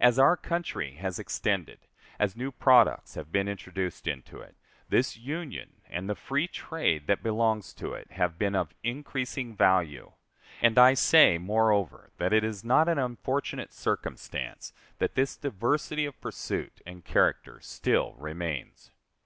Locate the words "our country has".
0.18-1.18